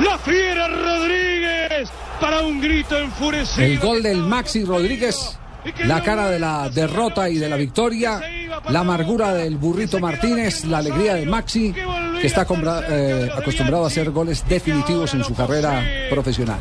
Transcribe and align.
La 0.00 0.18
fiera 0.18 0.68
Rodríguez 0.68 1.88
para 2.20 2.40
un 2.40 2.60
grito 2.60 2.98
enfurecido. 2.98 3.66
El 3.66 3.78
gol 3.78 4.02
del 4.02 4.18
Maxi 4.18 4.62
Rodríguez, 4.64 5.38
la 5.84 6.02
cara 6.02 6.28
de 6.28 6.38
la 6.38 6.68
derrota 6.68 7.30
y 7.30 7.38
de 7.38 7.48
la 7.48 7.56
victoria, 7.56 8.20
la 8.68 8.80
amargura 8.80 9.32
del 9.32 9.56
burrito 9.56 9.98
Martínez, 9.98 10.64
la 10.66 10.78
alegría 10.78 11.14
de 11.14 11.24
Maxi, 11.24 11.74
que 12.20 12.26
está 12.26 12.46
eh, 12.88 13.28
acostumbrado 13.34 13.84
a 13.84 13.86
hacer 13.88 14.10
goles 14.10 14.44
definitivos 14.48 15.14
en 15.14 15.24
su 15.24 15.34
carrera 15.34 15.84
profesional. 16.10 16.60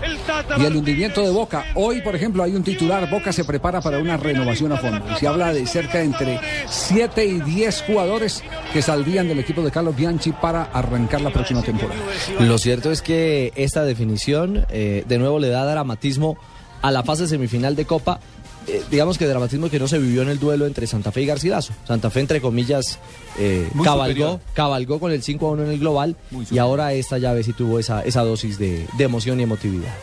Y 0.58 0.66
el 0.66 0.76
hundimiento 0.76 1.22
de 1.22 1.30
Boca. 1.30 1.66
Hoy, 1.76 2.02
por 2.02 2.16
ejemplo, 2.16 2.44
hay 2.44 2.56
un 2.56 2.64
titular, 2.64 3.10
Boca 3.10 3.32
se 3.32 3.44
prepara 3.44 3.82
para 3.82 4.00
una 4.00 4.18
renovación 4.18 4.72
a 4.72 4.78
fondo. 4.78 5.06
Se 5.18 5.28
habla 5.28 5.54
de 5.54 5.66
cerca 5.66 6.02
entre 6.02 6.40
7 6.68 7.26
y 7.26 7.42
10 7.42 7.84
jugadores 7.88 8.44
que 8.74 8.82
saldrían 8.82 9.28
del 9.28 9.40
equipo 9.40 9.62
de 9.62 9.72
Carlos 9.72 9.96
Bianchi 9.96 10.32
para 10.32 10.64
arrancar 10.64 11.22
la 11.22 11.32
próxima 11.32 11.62
temporada. 11.62 12.00
Lo 12.40 12.58
cierto 12.58 12.92
es 12.92 13.02
que 13.02 13.54
esta 13.56 13.84
definición 13.84 14.66
eh, 14.70 15.04
de 15.08 15.18
nuevo 15.18 15.40
le 15.40 15.50
da 15.50 15.66
dramatismo 15.66 16.38
a 16.82 16.92
la 16.92 17.04
fase 17.04 17.28
semifinal 17.28 17.76
de 17.76 17.86
Copa 17.86 18.20
eh, 18.68 18.84
digamos 18.90 19.18
que 19.18 19.28
dramatismo 19.28 19.70
que 19.70 19.80
no 19.80 19.88
se 19.88 20.00
vivió 20.00 20.22
en 20.24 20.30
el 20.30 20.40
duelo 20.40 20.66
entre 20.66 20.88
Santa 20.88 21.12
Fe 21.12 21.22
y 21.22 21.26
Garcilaso. 21.26 21.74
Santa 21.88 22.10
Fe, 22.10 22.22
entre 22.22 22.42
comillas, 22.42 23.00
eh, 23.38 23.70
cabalgó, 23.84 24.40
cabalgó 24.54 25.00
con 25.00 25.12
el 25.12 25.22
5 25.22 25.48
a 25.48 25.52
1 25.52 25.64
en 25.64 25.70
el 25.72 25.80
global 25.80 26.16
y 26.50 26.58
ahora 26.58 26.94
esta 26.94 27.18
llave 27.18 27.44
sí 27.44 27.54
tuvo 27.54 27.80
esa, 27.80 28.02
esa 28.02 28.24
dosis 28.24 28.58
de, 28.58 28.88
emoción 28.98 29.40
y 29.40 29.44
emotividad. 29.44 29.94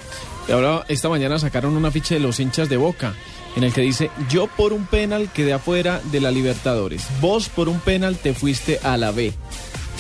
Y 0.49 0.53
ahora, 0.53 0.85
esta 0.89 1.09
mañana 1.09 1.39
sacaron 1.39 1.77
una 1.77 1.91
ficha 1.91 2.15
de 2.15 2.21
los 2.21 2.39
hinchas 2.41 2.69
de 2.69 2.77
Boca 2.77 3.15
en 3.57 3.65
el 3.65 3.73
que 3.73 3.81
dice, 3.81 4.11
yo 4.31 4.47
por 4.47 4.73
un 4.73 4.87
penal 4.87 5.31
quedé 5.33 5.53
afuera 5.53 6.01
de 6.11 6.21
la 6.21 6.31
Libertadores, 6.31 7.07
vos 7.21 7.49
por 7.49 7.69
un 7.69 7.81
penal 7.81 8.17
te 8.17 8.33
fuiste 8.33 8.79
a 8.83 8.97
la 8.97 9.11
B. 9.11 9.33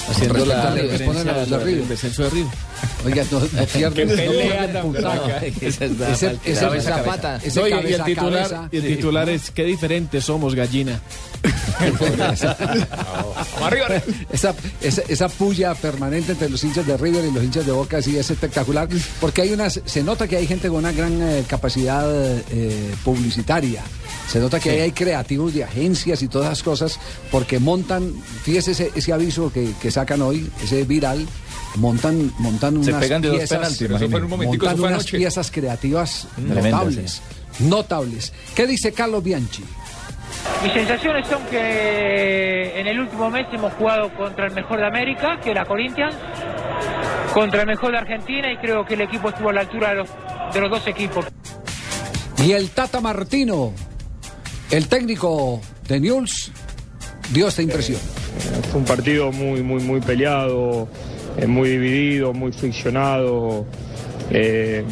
Haciendo 0.08 0.44
la, 0.46 0.64
la, 0.64 1.58
del 1.58 1.88
descenso 1.88 2.24
de 2.24 2.30
Río. 2.30 2.46
Oiga, 3.04 3.24
no, 3.30 3.40
no 3.40 3.66
pierden. 3.66 4.10
Ese, 5.60 6.38
ese, 6.44 6.80
zapata. 6.80 7.40
y 7.44 7.92
el 7.92 8.04
titular, 8.04 8.68
y 8.70 8.76
el 8.76 8.96
titular 8.96 9.28
es 9.28 9.50
qué 9.50 9.64
diferente 9.64 10.20
somos, 10.20 10.54
gallina. 10.54 11.00
esa, 14.32 14.54
esa, 14.80 15.02
esa, 15.08 15.28
puya 15.28 15.74
permanente 15.74 16.32
entre 16.32 16.48
los 16.48 16.62
hinchas 16.62 16.86
de 16.86 16.96
River 16.96 17.24
y 17.24 17.32
los 17.32 17.42
hinchas 17.42 17.66
de 17.66 17.72
Boca 17.72 18.00
sí 18.00 18.16
es 18.16 18.30
espectacular 18.30 18.88
porque 19.20 19.42
hay 19.42 19.52
unas 19.52 19.80
se 19.84 20.04
nota 20.04 20.28
que 20.28 20.36
hay 20.36 20.46
gente 20.46 20.68
con 20.68 20.78
una 20.78 20.92
gran 20.92 21.20
eh, 21.20 21.44
capacidad 21.48 22.06
eh, 22.08 22.94
publicitaria. 23.04 23.82
Se 24.30 24.38
nota 24.38 24.60
que 24.60 24.82
hay 24.82 24.92
creativos 24.92 25.52
de 25.52 25.64
agencias 25.64 26.22
y 26.22 26.28
todas 26.28 26.52
esas 26.52 26.62
cosas 26.62 27.00
porque 27.30 27.58
montan 27.58 28.14
fíjese 28.44 28.70
ese, 28.72 28.92
ese 28.94 29.12
aviso 29.12 29.52
que, 29.52 29.72
que 29.80 29.90
sacan 29.90 30.22
hoy 30.22 30.48
ese 30.62 30.84
viral 30.84 31.26
montan, 31.76 32.32
montan 32.38 32.76
unas 32.76 33.04
piezas, 33.04 33.80
montan 33.80 34.80
unas 34.80 35.06
piezas 35.06 35.50
creativas 35.50 36.28
notables, 36.36 37.22
notables. 37.60 38.32
¿Qué 38.54 38.66
dice 38.66 38.92
Carlos 38.92 39.22
Bianchi? 39.22 39.64
Mis 40.62 40.72
sensaciones 40.72 41.26
son 41.28 41.42
que 41.50 42.80
en 42.80 42.86
el 42.86 43.00
último 43.00 43.30
mes 43.30 43.46
hemos 43.52 43.72
jugado 43.74 44.14
contra 44.14 44.46
el 44.46 44.54
mejor 44.54 44.78
de 44.78 44.86
América, 44.86 45.38
que 45.42 45.50
era 45.50 45.64
Corinthians, 45.64 46.14
contra 47.32 47.62
el 47.62 47.66
mejor 47.66 47.92
de 47.92 47.98
Argentina 47.98 48.52
y 48.52 48.56
creo 48.56 48.84
que 48.84 48.94
el 48.94 49.02
equipo 49.02 49.28
estuvo 49.28 49.50
a 49.50 49.52
la 49.52 49.60
altura 49.62 49.90
de 49.90 49.94
los, 49.96 50.08
de 50.54 50.60
los 50.60 50.70
dos 50.70 50.86
equipos. 50.86 51.26
Y 52.38 52.52
el 52.52 52.70
Tata 52.70 53.00
Martino, 53.00 53.72
el 54.70 54.88
técnico 54.88 55.60
de 55.88 56.00
News, 56.00 56.52
dio 57.32 57.48
esta 57.48 57.62
impresión. 57.62 57.98
Eh, 58.00 58.62
fue 58.70 58.80
un 58.80 58.86
partido 58.86 59.30
muy, 59.32 59.62
muy, 59.62 59.82
muy 59.82 60.00
peleado 60.00 60.88
muy 61.46 61.70
dividido, 61.70 62.32
muy 62.32 62.52
friccionado. 62.52 63.66
Eh, 64.30 64.84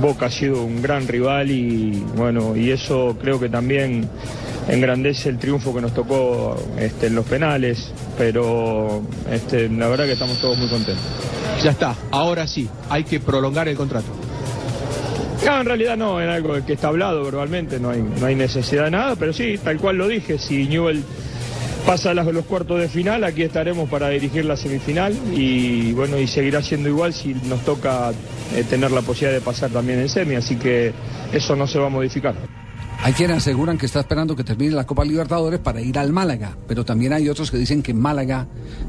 Boca 0.00 0.26
ha 0.26 0.30
sido 0.30 0.62
un 0.62 0.80
gran 0.82 1.06
rival 1.06 1.50
y 1.50 2.04
bueno, 2.16 2.56
y 2.56 2.70
eso 2.70 3.16
creo 3.20 3.38
que 3.38 3.48
también 3.48 4.08
engrandece 4.68 5.28
el 5.28 5.38
triunfo 5.38 5.74
que 5.74 5.80
nos 5.80 5.94
tocó 5.94 6.56
este, 6.78 7.06
en 7.06 7.14
los 7.14 7.24
penales, 7.24 7.90
pero 8.16 9.02
este, 9.30 9.68
la 9.68 9.88
verdad 9.88 10.06
que 10.06 10.12
estamos 10.12 10.38
todos 10.40 10.58
muy 10.58 10.68
contentos. 10.68 11.04
Ya 11.62 11.70
está, 11.72 11.94
ahora 12.10 12.46
sí, 12.46 12.68
hay 12.88 13.04
que 13.04 13.18
prolongar 13.20 13.68
el 13.68 13.76
contrato. 13.76 14.06
No, 15.44 15.60
en 15.60 15.66
realidad 15.66 15.96
no, 15.96 16.20
es 16.20 16.28
algo 16.28 16.54
que 16.64 16.74
está 16.74 16.88
hablado 16.88 17.24
verbalmente, 17.24 17.80
no 17.80 17.90
hay, 17.90 18.02
no 18.02 18.26
hay 18.26 18.34
necesidad 18.34 18.84
de 18.84 18.90
nada, 18.90 19.16
pero 19.16 19.32
sí, 19.32 19.58
tal 19.62 19.78
cual 19.78 19.96
lo 19.96 20.06
dije, 20.08 20.38
si 20.38 20.66
Newell 20.66 21.02
pasa 21.88 22.10
a 22.10 22.14
los 22.14 22.44
cuartos 22.44 22.78
de 22.78 22.86
final, 22.86 23.24
aquí 23.24 23.44
estaremos 23.44 23.88
para 23.88 24.10
dirigir 24.10 24.44
la 24.44 24.58
semifinal 24.58 25.16
y 25.32 25.94
bueno, 25.94 26.18
y 26.18 26.26
seguirá 26.26 26.60
siendo 26.60 26.90
igual 26.90 27.14
si 27.14 27.32
nos 27.32 27.64
toca 27.64 28.12
eh, 28.54 28.62
tener 28.68 28.90
la 28.90 29.00
posibilidad 29.00 29.32
de 29.32 29.40
pasar 29.42 29.70
también 29.70 29.98
en 29.98 30.10
semi, 30.10 30.34
así 30.34 30.56
que 30.56 30.92
eso 31.32 31.56
no 31.56 31.66
se 31.66 31.78
va 31.78 31.86
a 31.86 31.88
modificar. 31.88 32.34
Hay 33.02 33.14
quienes 33.14 33.38
aseguran 33.38 33.78
que 33.78 33.86
está 33.86 34.00
esperando 34.00 34.36
que 34.36 34.44
termine 34.44 34.74
la 34.74 34.84
Copa 34.84 35.02
Libertadores 35.02 35.60
para 35.60 35.80
ir 35.80 35.98
al 35.98 36.12
Málaga, 36.12 36.58
pero 36.66 36.84
también 36.84 37.14
hay 37.14 37.26
otros 37.30 37.50
que 37.50 37.56
dicen 37.56 37.82
que 37.82 37.94
Málaga, 37.94 38.46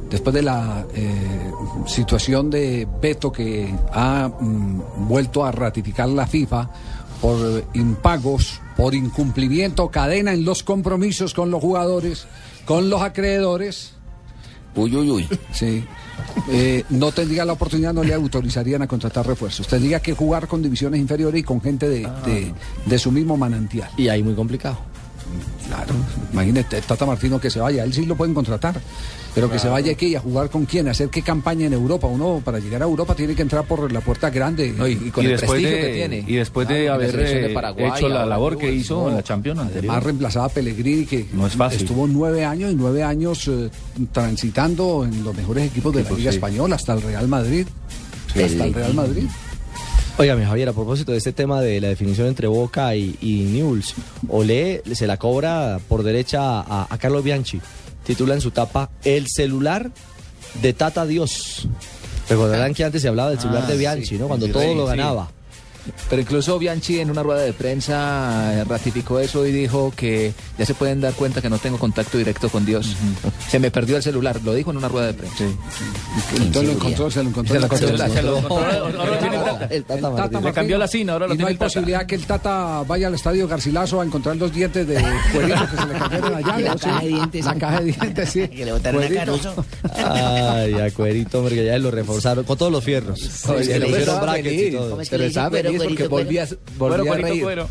después 0.09 0.33
de 0.33 0.41
la 0.41 0.85
eh, 0.93 1.51
situación 1.85 2.49
de 2.49 2.85
veto 3.01 3.31
que 3.31 3.73
ha 3.93 4.27
mm, 4.27 5.07
vuelto 5.07 5.45
a 5.45 5.53
ratificar 5.53 6.09
la 6.09 6.27
FIFA 6.27 6.69
por 7.21 7.63
impagos, 7.75 8.59
por 8.75 8.93
incumplimiento, 8.93 9.87
cadena 9.87 10.33
en 10.33 10.43
los 10.43 10.63
compromisos 10.63 11.33
con 11.33 11.49
los 11.49 11.61
jugadores, 11.61 12.27
con 12.69 12.87
los 12.87 13.01
acreedores. 13.01 13.93
Uy, 14.75 14.95
uy, 14.95 15.09
uy. 15.09 15.27
Sí. 15.51 15.83
Eh, 16.51 16.83
no 16.91 17.11
tendría 17.11 17.43
la 17.43 17.53
oportunidad, 17.53 17.93
no 17.95 18.03
le 18.03 18.13
autorizarían 18.13 18.83
a 18.83 18.87
contratar 18.87 19.25
refuerzos. 19.25 19.67
Tendría 19.67 19.99
que 19.99 20.13
jugar 20.13 20.47
con 20.47 20.61
divisiones 20.61 20.99
inferiores 21.01 21.41
y 21.41 21.43
con 21.43 21.59
gente 21.61 21.89
de, 21.89 22.01
de, 22.27 22.53
de 22.85 22.99
su 22.99 23.11
mismo 23.11 23.37
manantial. 23.37 23.89
Y 23.97 24.09
ahí 24.09 24.21
muy 24.21 24.35
complicado. 24.35 24.77
Claro, 25.69 25.93
imagínate, 26.33 26.81
Tata 26.81 27.05
Martino 27.05 27.39
que 27.39 27.51
se 27.51 27.59
vaya, 27.59 27.83
él 27.83 27.93
sí 27.93 28.03
lo 28.05 28.15
pueden 28.15 28.33
contratar. 28.33 28.81
Pero 29.35 29.49
que 29.51 29.59
se 29.59 29.69
vaya 29.69 29.91
aquí 29.91 30.15
a 30.15 30.19
jugar 30.19 30.49
con 30.49 30.65
quién, 30.65 30.87
a 30.87 30.91
hacer 30.91 31.09
qué 31.09 31.21
campaña 31.21 31.67
en 31.67 31.73
Europa. 31.73 32.07
Uno 32.07 32.41
para 32.43 32.57
llegar 32.57 32.81
a 32.81 32.85
Europa 32.85 33.13
tiene 33.13 33.35
que 33.35 33.43
entrar 33.43 33.63
por 33.63 33.91
la 33.91 34.01
puerta 34.01 34.31
grande 34.31 34.65
y, 34.67 35.11
con 35.11 35.23
el 35.23 35.37
prestigio 35.37 35.69
que 35.69 35.93
tiene. 35.93 36.23
Y 36.27 36.35
después 36.35 36.67
de 36.67 36.89
haber 36.89 37.15
eh, 37.19 37.55
hecho 37.77 38.09
la 38.09 38.25
labor 38.25 38.57
que 38.57 38.73
hizo 38.73 39.07
en 39.07 39.15
la 39.15 39.23
Champions 39.23 39.59
anterior. 39.59 39.91
Además 39.91 40.03
reemplazaba 40.03 40.45
a 40.47 40.49
Pellegrini 40.49 41.05
que 41.05 41.27
estuvo 41.71 42.07
nueve 42.07 42.43
años 42.43 42.71
y 42.71 42.75
nueve 42.75 43.03
años 43.03 43.47
eh, 43.47 43.69
transitando 44.11 45.05
en 45.05 45.23
los 45.23 45.35
mejores 45.35 45.67
equipos 45.67 45.93
de 45.93 46.03
la 46.03 46.11
Liga 46.11 46.31
Española 46.31 46.75
hasta 46.75 46.93
el 46.93 47.01
Real 47.03 47.27
Madrid. 47.27 47.67
hasta 48.29 48.65
el 48.65 48.73
Real 48.73 48.95
Madrid. 48.95 49.27
Óigame, 50.19 50.45
Javier, 50.45 50.67
a 50.67 50.73
propósito 50.73 51.13
de 51.13 51.17
este 51.17 51.31
tema 51.31 51.61
de 51.61 51.79
la 51.79 51.87
definición 51.87 52.27
entre 52.27 52.47
Boca 52.47 52.93
y, 52.93 53.17
y 53.21 53.45
Newell's, 53.45 53.95
Olé 54.27 54.83
se 54.93 55.07
la 55.07 55.15
cobra 55.15 55.79
por 55.87 56.03
derecha 56.03 56.59
a 56.59 56.97
Carlos 56.99 57.23
Bianchi 57.23 57.61
titula 58.03 58.33
en 58.33 58.41
su 58.41 58.49
tapa 58.51 58.89
El 59.03 59.27
celular 59.27 59.91
de 60.61 60.73
Tata 60.73 61.05
Dios. 61.05 61.67
Recordarán 62.27 62.73
que 62.73 62.83
antes 62.83 63.01
se 63.01 63.07
hablaba 63.07 63.29
del 63.29 63.39
celular 63.39 63.67
de 63.67 63.73
ah, 63.73 63.77
Bianchi, 63.77 64.17
¿no? 64.17 64.27
Cuando 64.27 64.47
todo 64.49 64.73
lo 64.73 64.85
ganaba. 64.87 65.29
Pero 66.09 66.21
incluso 66.21 66.59
Bianchi 66.59 66.99
en 66.99 67.11
una 67.11 67.23
rueda 67.23 67.41
de 67.41 67.53
prensa 67.53 68.53
eh, 68.53 68.63
ratificó 68.63 69.19
eso 69.19 69.45
y 69.45 69.51
dijo 69.51 69.91
que 69.95 70.33
ya 70.57 70.65
se 70.65 70.73
pueden 70.73 71.01
dar 71.01 71.13
cuenta 71.13 71.41
que 71.41 71.49
no 71.49 71.57
tengo 71.57 71.77
contacto 71.77 72.17
directo 72.17 72.49
con 72.49 72.65
Dios. 72.65 72.95
Se 73.47 73.59
me 73.59 73.71
perdió 73.71 73.97
el 73.97 74.03
celular, 74.03 74.39
lo 74.43 74.53
dijo 74.53 74.71
en 74.71 74.77
una 74.77 74.87
rueda 74.87 75.07
de 75.07 75.13
prensa. 75.13 75.43
Entonces 76.35 76.63
lo 76.63 76.71
encontró, 76.71 77.11
se 77.11 77.23
lo 77.23 77.29
encontró. 77.29 77.53
Se 77.53 78.21
lo 78.21 78.37
encontró. 78.37 78.69
El 79.69 79.83
Tata 79.83 80.41
Le 80.41 80.53
cambió 80.53 80.77
la 80.77 80.87
cina, 80.87 81.13
ahora 81.13 81.27
lo 81.27 81.35
no 81.35 81.47
hay 81.47 81.55
posibilidad 81.55 82.05
que 82.05 82.15
el 82.15 82.25
Tata 82.25 82.83
vaya 82.87 83.07
al 83.07 83.15
estadio 83.15 83.47
Garcilaso 83.47 84.01
a 84.01 84.05
encontrar 84.05 84.35
los 84.35 84.53
dientes 84.53 84.87
de 84.87 84.95
cuerito 85.33 85.67
que 85.69 85.77
se 85.77 85.85
le 85.87 85.99
cayeron 85.99 86.35
allá. 86.35 86.59
La 86.59 86.75
caja 86.75 87.01
de 87.01 87.07
dientes. 87.07 87.45
La 87.45 87.55
caja 87.55 87.81
de 87.81 87.91
dientes, 87.91 88.29
sí. 88.29 88.47
Que 88.59 88.65
le 88.65 88.73
botaron 88.73 89.03
a 89.03 89.09
Caruso. 89.09 89.65
Ay, 89.95 90.73
a 90.73 90.91
Cuerito, 90.91 91.41
porque 91.41 91.63
ya 91.65 91.77
lo 91.77 91.91
reforzaron 91.91 92.43
con 92.43 92.57
todos 92.57 92.71
los 92.71 92.83
fierros. 92.83 93.19
Se 93.19 93.79
le 93.79 93.85
pusieron 93.85 94.21
brackets 94.21 94.61
y 94.61 94.71
todo. 94.71 94.99
Sabe, 95.31 95.63
porque 95.77 96.07
volvía, 96.07 96.47
volvía 96.77 97.13
a 97.13 97.17
reír. 97.17 97.43
Cuero, 97.43 97.69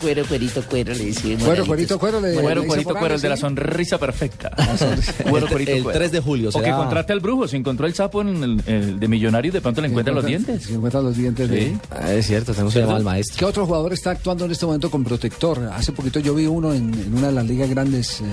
cuero, 0.00 0.24
cuerito, 0.26 0.62
cuero, 0.68 0.94
le 0.94 1.04
decimos. 1.04 1.44
Cuero, 1.44 1.66
cuerito, 1.66 1.98
cuero. 1.98 2.20
Le, 2.20 2.34
cuero, 2.34 2.64
cuerito, 2.64 2.94
cuero, 2.94 3.14
el 3.14 3.20
de 3.20 3.28
la 3.28 3.36
sonrisa 3.36 3.98
perfecta. 3.98 4.50
cuero, 5.30 5.48
cuerito, 5.48 5.72
el 5.72 5.84
3 5.84 6.12
de 6.12 6.20
julio. 6.20 6.50
O 6.52 6.60
que 6.60 6.70
contrate 6.70 7.12
al 7.12 7.20
brujo, 7.20 7.48
se 7.48 7.56
encontró 7.56 7.86
el 7.86 7.94
sapo 7.94 8.22
en 8.22 8.62
el, 8.66 9.00
de 9.00 9.08
millonario 9.08 9.50
y 9.50 9.52
de 9.52 9.60
pronto 9.60 9.80
le 9.80 9.88
encuentran 9.88 10.16
los 10.16 10.24
dientes. 10.24 10.64
Se 10.64 10.74
encuentran 10.74 11.04
los 11.04 11.16
dientes 11.16 11.48
de... 11.48 11.76
Ah, 11.90 12.12
es 12.12 12.26
cierto, 12.26 12.52
tenemos 12.52 12.72
que 12.72 12.80
llamar 12.80 12.96
al 12.96 13.04
maestro. 13.04 13.36
¿Qué 13.38 13.44
otro 13.44 13.66
jugador 13.66 13.92
está 13.92 14.10
actuando 14.10 14.44
en 14.44 14.50
este 14.50 14.66
momento 14.66 14.90
con 14.90 15.04
protector? 15.04 15.70
Hace 15.72 15.92
poquito 15.92 16.20
yo 16.20 16.34
vi 16.34 16.46
uno 16.46 16.72
en, 16.72 17.14
una 17.14 17.28
de 17.28 17.32
las 17.32 17.46
ligas 17.46 17.70
grandes 17.70 18.20
eh, 18.20 18.24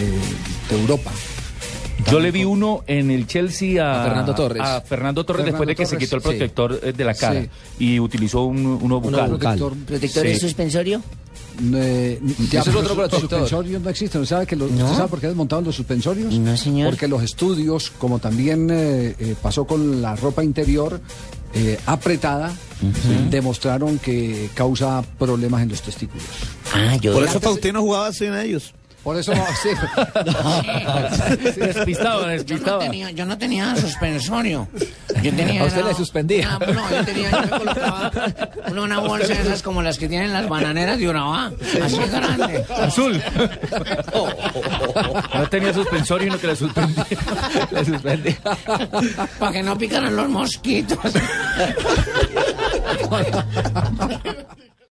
eh, 0.00 0.18
de 0.70 0.80
Europa. 0.80 1.10
Yo 2.10 2.20
le 2.20 2.30
vi 2.30 2.44
uno 2.44 2.84
en 2.86 3.10
el 3.10 3.26
Chelsea 3.26 3.82
a, 3.84 4.02
A 4.02 4.06
Fernando 4.08 4.34
Torres. 4.34 4.62
a 4.62 4.80
Fernando 4.82 5.24
Torres 5.24 5.44
Fernando 5.44 5.52
después 5.58 5.66
de 5.68 5.74
que 5.74 5.86
se 5.86 5.96
quitó 5.98 6.16
el 6.16 6.22
protector 6.22 6.80
eh, 6.82 6.92
de 6.92 7.04
la 7.04 7.14
cara 7.14 7.42
Sí. 7.42 7.48
y 7.78 7.98
utilizó 8.00 8.44
un, 8.44 8.64
uno 8.80 9.00
bucal. 9.00 9.28
Protector, 9.30 9.74
¿Protector 9.86 10.22
Sí. 10.22 10.28
de 10.28 10.38
suspensorio? 10.38 11.02
eh, 11.74 12.20
ya, 12.50 12.60
Ese 12.60 12.70
es 12.70 12.76
otro 12.76 12.88
su- 12.90 12.94
protector. 12.96 13.20
Suspensorios 13.20 13.80
no 13.82 13.88
existen. 13.90 14.20
¿Usted 14.22 14.34
sabe, 14.36 14.46
que 14.46 14.56
los, 14.56 14.70
¿No? 14.70 14.84
¿usted 14.84 14.96
sabe 14.96 15.08
por 15.08 15.20
qué 15.20 15.28
desmontaron 15.28 15.64
los 15.64 15.74
suspensorios? 15.76 16.32
No, 16.34 16.56
señor. 16.56 16.90
Porque 16.90 17.08
los 17.08 17.22
estudios, 17.22 17.90
como 17.98 18.18
también 18.18 18.68
eh, 18.70 19.14
eh, 19.18 19.34
pasó 19.40 19.64
con 19.64 20.02
la 20.02 20.14
ropa 20.16 20.42
interior 20.44 21.00
eh, 21.54 21.78
apretada, 21.86 22.52
demostraron 23.30 23.98
que 23.98 24.50
causa 24.54 25.02
problemas 25.18 25.62
en 25.62 25.68
los 25.70 25.80
testículos. 25.82 26.24
Ah, 26.74 26.96
yo. 26.96 27.12
Por 27.14 27.22
eso 27.24 27.40
Faustino 27.40 27.80
jugaba 27.80 28.12
sin 28.12 28.34
ellos. 28.34 28.74
Por 29.04 29.18
eso, 29.18 29.32
sí. 29.62 29.68
Despistado, 31.60 32.20
Yo 32.22 32.26
no, 32.26 32.32
despistado. 32.32 32.78
tenía, 32.80 33.10
yo 33.10 33.26
no 33.26 33.36
tenía 33.36 33.76
suspensorio. 33.76 34.66
Yo 35.22 35.30
tenía. 35.36 35.62
A 35.62 35.66
usted 35.66 35.80
era- 35.80 35.88
le 35.88 35.94
suspendía. 35.94 36.48
Ah, 36.58 36.58
no, 36.72 36.90
yo 36.90 37.04
tenía. 37.04 37.30
Yo 37.30 37.40
me 37.42 37.48
colocaba 37.50 38.10
una, 38.70 38.80
una 38.82 38.98
bolsa 39.00 39.28
de 39.28 39.42
esas 39.42 39.62
como 39.62 39.82
las 39.82 39.98
que 39.98 40.08
tienen 40.08 40.32
las 40.32 40.48
bananeras 40.48 40.98
de 40.98 41.08
Urabá. 41.08 41.52
Así 41.82 41.98
grande. 42.10 42.64
Azul. 42.80 43.22
No 45.34 45.48
tenía 45.48 45.72
suspensorio 45.74 46.28
y 46.28 46.30
no 46.30 46.38
que 46.38 46.46
le 46.46 46.56
suspendía. 46.56 47.06
Le 47.72 47.84
suspendí. 47.84 48.36
Para 49.38 49.52
que 49.52 49.62
no 49.62 49.76
picaran 49.76 50.14
los 50.16 50.28
mosquitos. 50.28 50.98